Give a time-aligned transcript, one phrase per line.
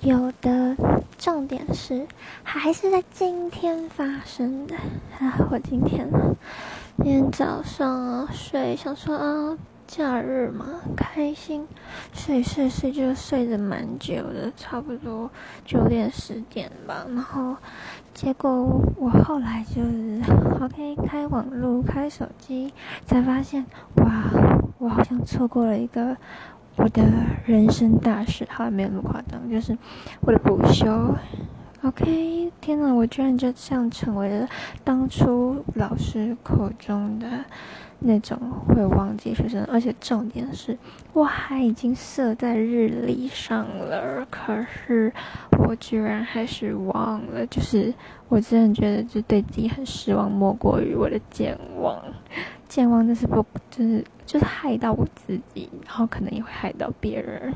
[0.00, 0.76] 有的
[1.18, 2.06] 重点是
[2.42, 4.76] 还是在今天发生的。
[5.18, 6.08] 啊，我今天
[6.98, 9.58] 今天早上睡，想说啊。
[9.88, 11.66] 假日嘛，开心，
[12.12, 15.30] 睡睡睡就睡得蛮久的，差不多
[15.64, 17.06] 九点十点吧。
[17.08, 17.56] 然后
[18.12, 20.20] 结果我后来就是
[20.60, 22.74] OK 开网络开手机，
[23.06, 23.64] 才发现
[23.94, 24.24] 哇，
[24.76, 26.18] 我好像错过了一个
[26.78, 27.02] 我的
[27.44, 28.46] 人生大事。
[28.48, 29.76] 好像没有那么夸张，就是
[30.20, 31.14] 我的补修。
[31.82, 34.48] OK，天呐，我居然就这样成为了
[34.82, 37.26] 当初老师口中的。
[38.00, 38.38] 那种
[38.68, 40.78] 会忘记学生，而且重点是，
[41.12, 45.12] 我还已经设在日历上了，可是
[45.58, 47.44] 我居然还是忘了。
[47.48, 47.92] 就是
[48.28, 52.00] 我真的觉得，就对自己很失望，莫过于我的健忘。
[52.68, 57.52] 健忘，就是不，就是就是害到我自己，然后可能也会害到别人。